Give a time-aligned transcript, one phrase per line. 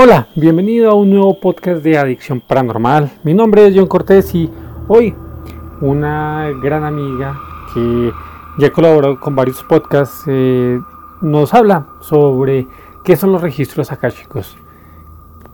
[0.00, 3.10] Hola, bienvenido a un nuevo podcast de Adicción Paranormal.
[3.24, 4.48] Mi nombre es John Cortés y
[4.86, 5.12] hoy
[5.80, 7.36] una gran amiga
[7.74, 8.12] que
[8.60, 10.78] ya colaborado con varios podcasts eh,
[11.20, 12.68] nos habla sobre
[13.04, 14.56] qué son los registros akáshicos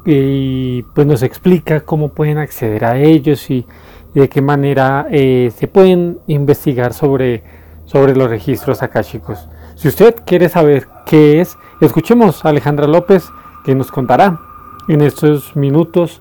[0.05, 3.67] y pues nos explica cómo pueden acceder a ellos y,
[4.13, 7.45] de qué manera eh, se pueden investigar sobre,
[7.87, 9.49] sobre los registros akáshicos.
[9.75, 13.31] Si usted quiere saber qué es, escuchemos a Alejandra López
[13.64, 14.41] que nos contará
[14.89, 16.21] en estos minutos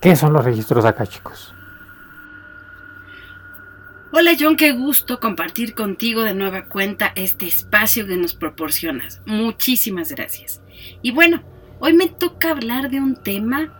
[0.00, 1.54] qué son los registros acá, chicos.
[4.14, 9.22] Hola John, qué gusto compartir contigo de nueva cuenta este espacio que nos proporcionas.
[9.24, 10.60] Muchísimas gracias.
[11.00, 11.42] Y bueno,
[11.78, 13.72] hoy me toca hablar de un tema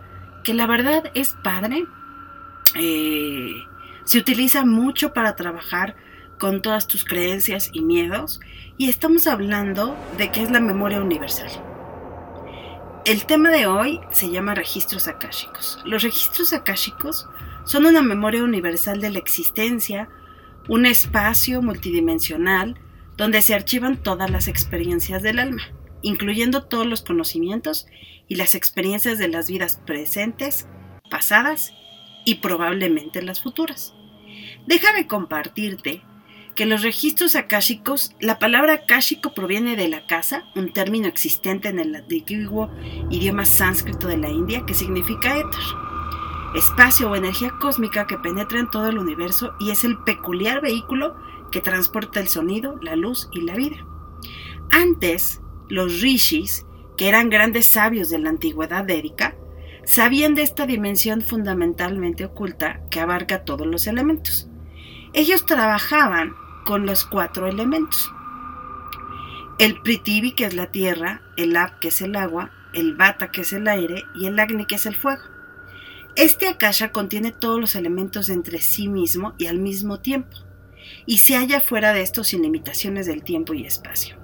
[0.43, 1.85] que la verdad es padre.
[2.75, 3.53] Eh,
[4.05, 5.95] se utiliza mucho para trabajar
[6.39, 8.39] con todas tus creencias y miedos
[8.77, 11.51] y estamos hablando de qué es la memoria universal.
[13.05, 15.77] El tema de hoy se llama registros akáshicos.
[15.83, 17.27] Los registros akáshicos
[17.65, 20.07] son una memoria universal de la existencia,
[20.69, 22.79] un espacio multidimensional
[23.17, 25.63] donde se archivan todas las experiencias del alma,
[26.01, 27.87] incluyendo todos los conocimientos
[28.29, 30.69] y las experiencias de las vidas presentes,
[31.09, 31.73] pasadas
[32.23, 33.93] y probablemente las futuras.
[34.65, 36.01] Déjame compartirte
[36.55, 41.79] que los registros akáshicos, la palabra akáshico proviene de la casa, un término existente en
[41.79, 42.69] el antiguo
[43.09, 45.61] idioma sánscrito de la India que significa éter,
[46.55, 51.15] espacio o energía cósmica que penetra en todo el universo y es el peculiar vehículo
[51.51, 53.77] que transporta el sonido, la luz y la vida.
[54.71, 56.65] Antes, los rishis,
[56.97, 59.35] que eran grandes sabios de la antigüedad védica,
[59.85, 64.47] sabían de esta dimensión fundamentalmente oculta que abarca todos los elementos.
[65.13, 66.35] Ellos trabajaban
[66.65, 68.11] con los cuatro elementos.
[69.59, 73.41] El Pritivi, que es la tierra, el Ap, que es el agua, el Vata, que
[73.41, 75.21] es el aire, y el Agni, que es el fuego.
[76.15, 80.37] Este Akasha contiene todos los elementos entre sí mismo y al mismo tiempo,
[81.05, 84.17] y se halla fuera de estos sin limitaciones del tiempo y espacio.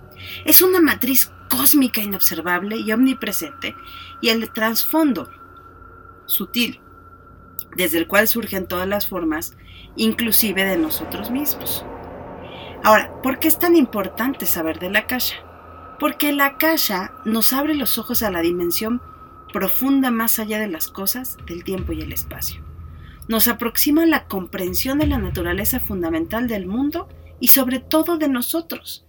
[0.45, 3.75] Es una matriz cósmica inobservable y omnipresente,
[4.22, 5.29] y el trasfondo
[6.25, 6.79] sutil,
[7.75, 9.55] desde el cual surgen todas las formas,
[9.95, 11.85] inclusive de nosotros mismos.
[12.84, 15.35] Ahora, ¿por qué es tan importante saber de la Akasha?
[16.00, 19.01] Porque la Akasha nos abre los ojos a la dimensión
[19.51, 22.63] profunda más allá de las cosas, del tiempo y el espacio.
[23.28, 27.09] Nos aproxima a la comprensión de la naturaleza fundamental del mundo
[27.40, 29.06] y sobre todo de nosotros.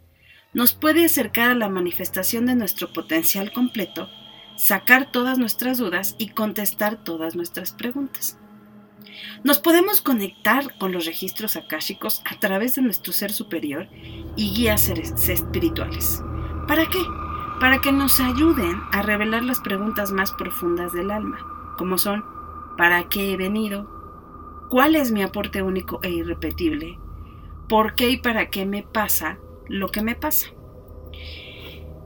[0.53, 4.09] Nos puede acercar a la manifestación de nuestro potencial completo,
[4.57, 8.37] sacar todas nuestras dudas y contestar todas nuestras preguntas.
[9.45, 13.89] Nos podemos conectar con los registros akáshicos a través de nuestro ser superior
[14.37, 16.23] y guías espirituales.
[16.69, 17.01] ¿Para qué?
[17.59, 22.25] Para que nos ayuden a revelar las preguntas más profundas del alma, como son
[22.77, 23.89] ¿para qué he venido?
[24.71, 26.99] ¿Cuál es mi aporte único e irrepetible?
[27.69, 29.39] ¿Por qué y para qué me pasa
[29.69, 30.49] lo que me pasa?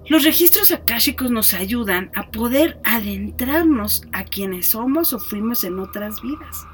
[0.06, 6.20] Los registros akáshicos nos ayudan a poder adentrarnos a quienes somos o fuimos en otras
[6.20, 6.66] vidas.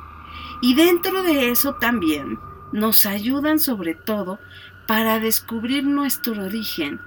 [0.61, 2.39] Y dentro de eso también
[2.73, 4.39] nos ayudan sobre todo
[4.87, 7.01] para descubrir nuestro origen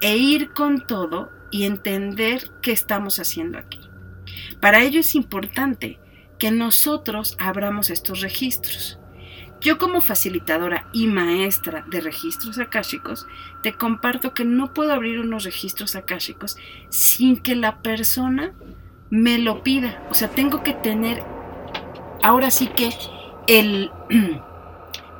[0.00, 3.80] e ir con todo y entender qué estamos haciendo aquí.
[4.60, 5.98] Para ello es importante
[6.38, 8.98] que nosotros abramos estos registros.
[9.60, 13.26] Yo como facilitadora y maestra de registros akáshicos,
[13.62, 16.56] te comparto que no puedo abrir unos registros akáshicos
[16.90, 18.52] sin que la persona
[19.08, 20.02] me lo pida.
[20.10, 21.24] O sea, tengo que tener
[22.22, 22.90] ahora sí que
[23.46, 23.90] el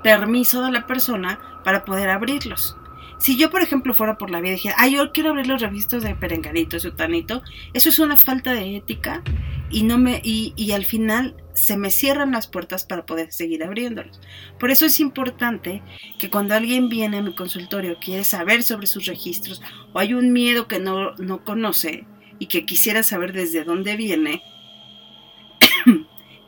[0.02, 2.76] permiso de la persona para poder abrirlos.
[3.18, 5.62] Si yo, por ejemplo, fuera por la vida y dijera, ay, yo quiero abrir los
[5.62, 7.42] registros de Perenganito, Sutanito,
[7.72, 9.22] eso es una falta de ética
[9.70, 13.64] y, no me, y, y al final se me cierran las puertas para poder seguir
[13.64, 14.20] abriéndolos.
[14.60, 15.82] Por eso es importante
[16.18, 19.62] que cuando alguien viene a mi consultorio, quiere saber sobre sus registros
[19.94, 22.06] o hay un miedo que no, no conoce
[22.38, 24.42] y que quisiera saber desde dónde viene,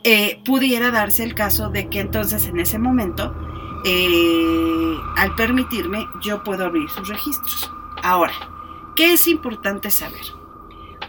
[0.04, 3.34] Eh, pudiera darse el caso de que entonces en ese momento,
[3.84, 7.70] eh, al permitirme, yo puedo abrir sus registros.
[8.02, 8.32] Ahora,
[8.94, 10.22] ¿qué es importante saber?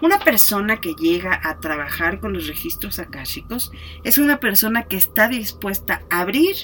[0.01, 3.71] Una persona que llega a trabajar con los registros akáshicos
[4.03, 6.56] es una persona que está dispuesta a abrir,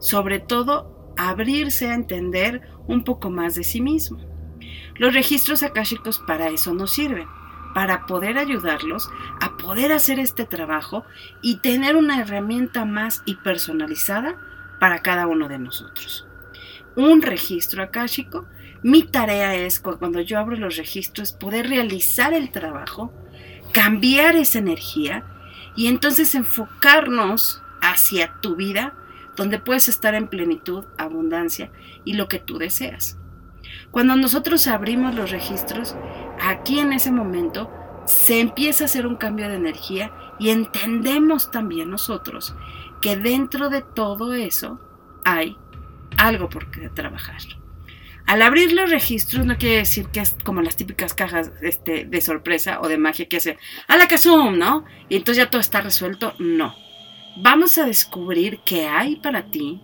[0.00, 4.18] sobre todo abrirse a entender un poco más de sí mismo.
[4.96, 7.26] Los registros akáshicos para eso nos sirven
[7.78, 9.08] para poder ayudarlos
[9.40, 11.06] a poder hacer este trabajo
[11.42, 14.34] y tener una herramienta más y personalizada
[14.80, 16.26] para cada uno de nosotros.
[16.96, 18.46] Un registro akáshico,
[18.82, 23.12] mi tarea es cuando yo abro los registros poder realizar el trabajo
[23.72, 25.22] cambiar esa energía
[25.76, 28.94] y entonces enfocarnos hacia tu vida,
[29.36, 31.70] donde puedes estar en plenitud, abundancia
[32.04, 33.18] y lo que tú deseas.
[33.92, 35.94] Cuando nosotros abrimos los registros,
[36.40, 37.70] aquí en ese momento
[38.06, 42.54] se empieza a hacer un cambio de energía y entendemos también nosotros
[43.00, 44.80] que dentro de todo eso
[45.24, 45.56] hay
[46.16, 47.40] algo por qué trabajar.
[48.26, 52.20] Al abrir los registros no quiere decir que es como las típicas cajas este, de
[52.20, 54.84] sorpresa o de magia que hace a la casum, ¿no?
[55.08, 56.34] Y entonces ya todo está resuelto.
[56.38, 56.74] No.
[57.38, 59.80] Vamos a descubrir qué hay para ti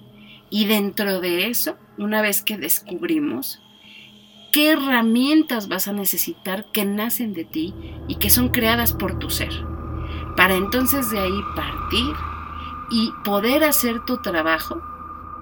[0.50, 3.62] y dentro de eso, una vez que descubrimos,
[4.54, 7.74] qué herramientas vas a necesitar que nacen de ti
[8.06, 9.50] y que son creadas por tu ser.
[10.36, 12.14] Para entonces de ahí partir
[12.88, 14.80] y poder hacer tu trabajo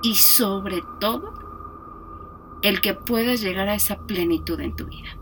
[0.03, 1.35] y sobre todo
[2.62, 5.19] el que puedas llegar a esa plenitud en tu vida.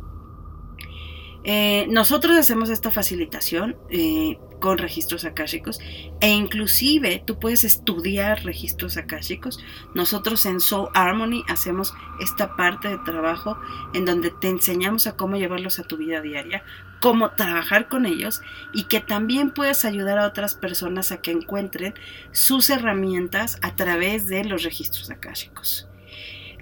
[1.43, 5.80] Eh, nosotros hacemos esta facilitación eh, con registros akáshicos
[6.20, 9.58] e inclusive tú puedes estudiar registros akáshicos.
[9.94, 13.58] Nosotros en Soul Harmony hacemos esta parte de trabajo
[13.94, 16.62] en donde te enseñamos a cómo llevarlos a tu vida diaria,
[17.00, 18.42] cómo trabajar con ellos
[18.72, 21.94] y que también puedes ayudar a otras personas a que encuentren
[22.30, 25.88] sus herramientas a través de los registros akáshicos.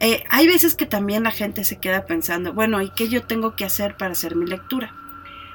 [0.00, 3.56] Eh, hay veces que también la gente se queda pensando, bueno, ¿y qué yo tengo
[3.56, 4.94] que hacer para hacer mi lectura?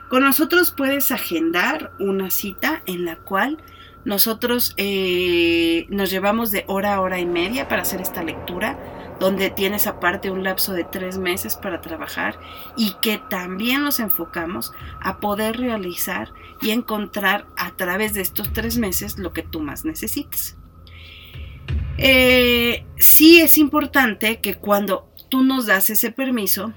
[0.09, 3.57] Con nosotros puedes agendar una cita en la cual
[4.05, 8.77] nosotros eh, nos llevamos de hora a hora y media para hacer esta lectura,
[9.19, 12.37] donde tienes aparte un lapso de tres meses para trabajar
[12.75, 18.77] y que también nos enfocamos a poder realizar y encontrar a través de estos tres
[18.77, 20.57] meses lo que tú más necesites.
[21.97, 26.73] Eh, sí es importante que cuando tú nos das ese permiso,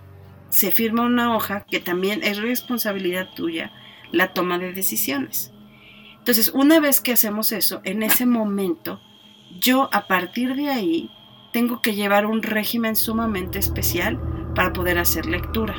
[0.48, 3.72] se firma una hoja que también es responsabilidad tuya
[4.12, 5.52] la toma de decisiones.
[6.18, 9.00] Entonces, una vez que hacemos eso, en ese momento,
[9.60, 11.10] yo a partir de ahí
[11.52, 14.20] tengo que llevar un régimen sumamente especial
[14.54, 15.74] para poder hacer lectura.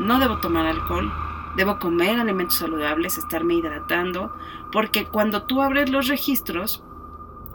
[0.00, 1.12] No debo tomar alcohol,
[1.56, 4.32] debo comer alimentos saludables, estarme hidratando,
[4.72, 6.82] porque cuando tú abres los registros,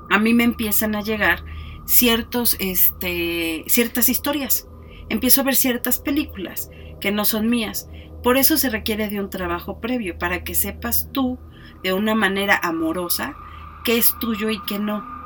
[0.10, 1.44] a mí me empiezan a llegar
[1.86, 4.69] ciertos, este, ciertas historias.
[5.10, 6.70] Empiezo a ver ciertas películas
[7.02, 7.90] que no son mías.
[8.24, 11.40] Por eso se requiere de un trabajo previo, para que sepas tú
[11.84, 13.36] de una manera amorosa
[13.84, 15.20] qué es tuyo y qué no.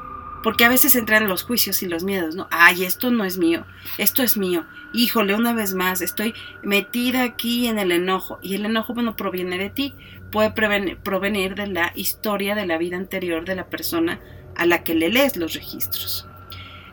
[0.43, 2.47] Porque a veces entran los juicios y los miedos, ¿no?
[2.51, 3.65] Ay, esto no es mío,
[3.97, 4.65] esto es mío.
[4.93, 8.39] Híjole, una vez más, estoy metida aquí en el enojo.
[8.41, 9.95] Y el enojo, bueno, proviene de ti,
[10.31, 14.19] puede provenir de la historia de la vida anterior de la persona
[14.55, 16.27] a la que le lees los registros.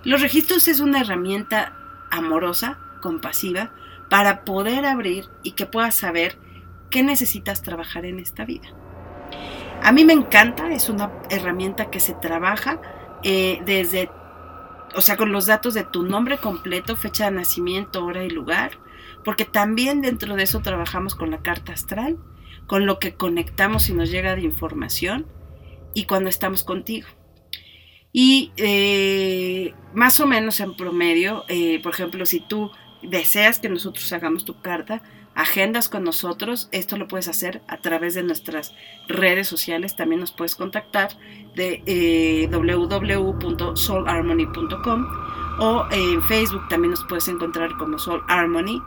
[0.05, 1.75] Los registros es una herramienta
[2.11, 3.73] amorosa, compasiva,
[4.09, 6.37] para poder abrir y que puedas saber
[6.91, 8.69] qué necesitas trabajar en esta vida.
[9.83, 12.81] A mí me encanta, es una herramienta que se trabaja
[13.23, 14.11] eh, desde,
[14.95, 18.73] o sea, con los datos de tu nombre completo, fecha de nacimiento, hora y lugar,
[19.25, 22.19] porque también dentro de eso trabajamos con la carta astral,
[22.67, 25.27] con lo que conectamos y nos llega de información
[25.95, 27.09] y cuando estamos contigo.
[28.13, 32.71] Y eh, más o menos en promedio, eh, por ejemplo, si tú
[33.03, 35.03] deseas que nosotros hagamos tu carta,
[35.35, 38.75] agendas con nosotros, esto lo puedes hacer a través de nuestras
[39.07, 41.11] redes sociales, también nos puedes contactar
[41.55, 45.07] de eh, www.soulharmony.com
[45.61, 48.83] o en Facebook también nos puedes encontrar como Soul Harmony.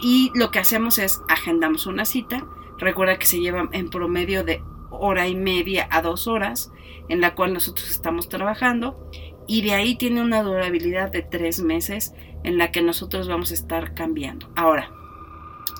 [0.00, 2.46] y lo que hacemos es agendamos una cita,
[2.78, 4.62] recuerda que se lleva en promedio de
[4.98, 6.70] hora y media a dos horas
[7.08, 9.10] en la cual nosotros estamos trabajando
[9.46, 12.12] y de ahí tiene una durabilidad de tres meses
[12.44, 14.50] en la que nosotros vamos a estar cambiando.
[14.56, 14.90] Ahora,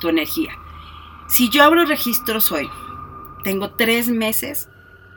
[0.00, 0.52] tu energía.
[1.28, 2.68] Si yo abro registros hoy,
[3.42, 4.68] tengo tres meses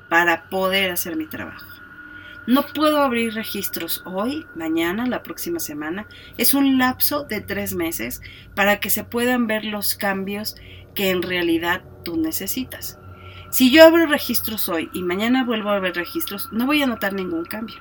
[0.10, 1.66] para poder hacer mi trabajo.
[2.48, 6.08] No puedo abrir registros hoy, mañana, la próxima semana.
[6.38, 8.22] Es un lapso de tres meses
[8.56, 10.56] para que se puedan ver los cambios
[10.96, 13.00] que en realidad tú necesitas.
[13.50, 17.14] Si yo abro registros hoy y mañana vuelvo a ver registros, no voy a notar
[17.14, 17.78] ningún cambio.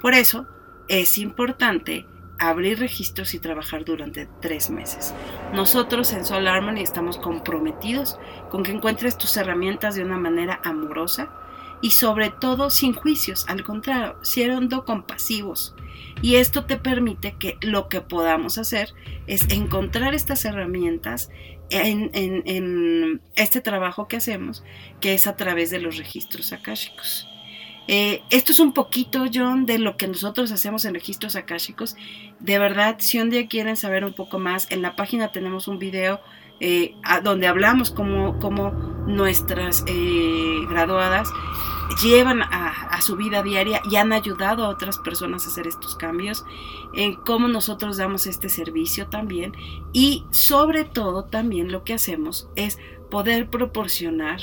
[0.00, 0.46] Por eso
[0.88, 2.06] es importante
[2.38, 5.14] abrir registros y trabajar durante tres meses.
[5.54, 8.18] Nosotros en Soul Harmony estamos comprometidos
[8.50, 11.30] con que encuentres tus herramientas de una manera amorosa
[11.82, 15.74] y sobre todo sin juicios, al contrario, siendo compasivos.
[16.22, 18.94] Y esto te permite que lo que podamos hacer
[19.26, 21.30] es encontrar estas herramientas
[21.70, 24.62] en, este trabajo que hacemos,
[25.00, 27.26] que es a través de los registros akáshicos.
[27.88, 31.96] Eh, esto es un poquito, John, de lo que nosotros hacemos en registros akáshicos.
[32.38, 35.78] De verdad, si un día quieren saber un poco más, en la página tenemos un
[35.78, 36.20] video
[36.60, 38.70] eh, donde hablamos como, como
[39.06, 41.28] nuestras eh, graduadas
[42.02, 46.44] llevan a, su vida diaria y han ayudado a otras personas a hacer estos cambios,
[46.92, 49.54] en cómo nosotros damos este servicio también
[49.92, 52.78] y sobre todo también lo que hacemos es
[53.10, 54.40] poder proporcionar,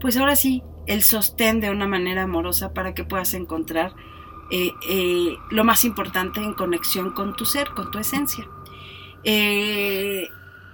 [0.00, 3.94] pues ahora sí, el sostén de una manera amorosa para que puedas encontrar
[4.50, 8.48] eh, eh, lo más importante en conexión con tu ser, con tu esencia.
[9.24, 10.28] Eh,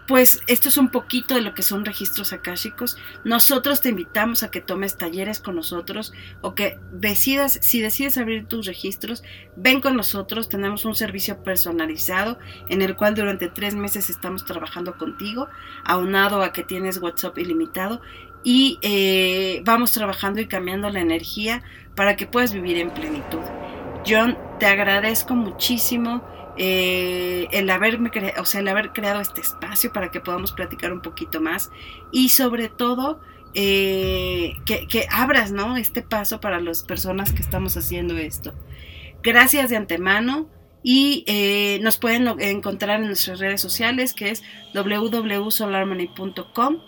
[0.08, 2.96] pues esto es un poquito de lo que son registros akáshicos.
[3.24, 8.46] Nosotros te invitamos a que tomes talleres con nosotros o que decidas, si decides abrir
[8.46, 9.22] tus registros,
[9.54, 10.48] ven con nosotros.
[10.48, 12.38] Tenemos un servicio personalizado
[12.70, 15.48] en el cual durante tres meses estamos trabajando contigo,
[15.84, 18.00] aunado a que tienes WhatsApp ilimitado
[18.42, 21.62] y eh, vamos trabajando y cambiando la energía
[21.94, 23.42] para que puedas vivir en plenitud.
[24.06, 30.20] John, te agradezco muchísimo eh, el, o sea, el haber creado este espacio para que
[30.20, 31.70] podamos platicar un poquito más
[32.10, 33.20] y sobre todo
[33.54, 35.76] eh, que, abras ¿no?
[35.76, 38.54] este paso para las personas que estamos haciendo esto.
[39.22, 40.48] Gracias de antemano
[40.82, 44.42] y eh, nos pueden encontrar en nuestras redes sociales que es
[44.74, 46.78] www.soulharmony.com,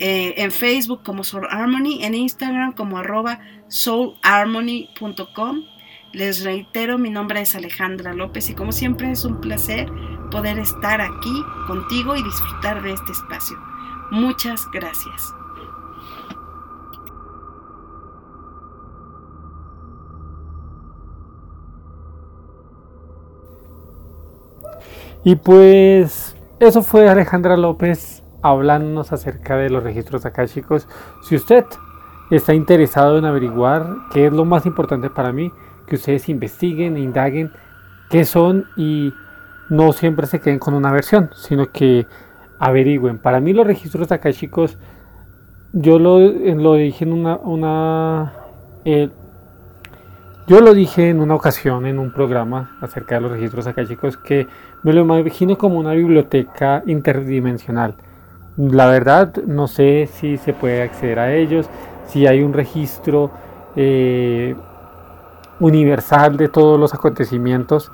[0.00, 5.73] en Facebook como Soul Harmony, en Instagram como arroba soulharmony.com
[6.14, 9.90] les reitero, mi nombre es Alejandra López y como siempre es un placer
[10.30, 13.58] poder estar aquí contigo y disfrutar de este espacio.
[14.10, 15.34] Muchas gracias.
[25.24, 30.86] Y pues eso fue Alejandra López hablándonos acerca de los registros acá chicos.
[31.22, 31.64] Si usted
[32.30, 35.50] está interesado en averiguar qué es lo más importante para mí,
[35.86, 37.52] que ustedes investiguen, e indaguen
[38.10, 39.12] qué son y
[39.68, 42.06] no siempre se queden con una versión, sino que
[42.58, 43.18] averigüen.
[43.18, 44.78] Para mí los registros acá chicos,
[45.72, 46.18] yo lo,
[46.74, 47.36] dije en una...
[47.36, 48.32] una
[48.84, 49.10] eh,
[50.46, 54.18] yo lo dije en una ocasión en un programa acerca de los registros acá chicos
[54.18, 54.46] que
[54.82, 57.94] me lo imagino como una biblioteca interdimensional.
[58.58, 61.70] La verdad no sé si se puede acceder a ellos,
[62.06, 63.30] si hay un registro
[63.74, 64.54] eh,
[65.60, 67.90] universal de todos los acontecimientos,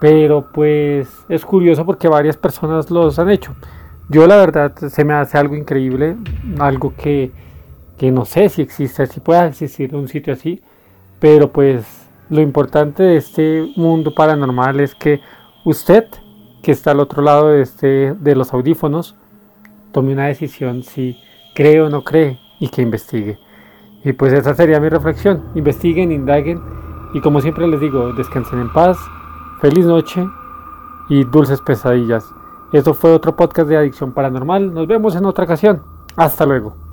[0.00, 3.54] pero pues es curioso porque varias personas los han hecho.
[4.08, 6.16] Yo la verdad se me hace algo increíble,
[6.58, 7.30] algo que,
[7.96, 10.60] que no sé si existe, si puede existir un sitio así,
[11.20, 11.84] pero pues
[12.28, 15.20] lo importante de este mundo paranormal es que
[15.64, 16.06] usted,
[16.62, 19.16] que está al otro lado de, este, de los audífonos,
[19.92, 21.18] tome una decisión si
[21.54, 23.38] cree o no cree y que investigue.
[24.04, 25.44] Y pues esa sería mi reflexión.
[25.54, 26.60] Investiguen, indaguen
[27.12, 28.98] y como siempre les digo, descansen en paz,
[29.60, 30.26] feliz noche
[31.08, 32.32] y dulces pesadillas.
[32.72, 34.72] Esto fue otro podcast de Adicción Paranormal.
[34.72, 35.82] Nos vemos en otra ocasión.
[36.16, 36.89] Hasta luego.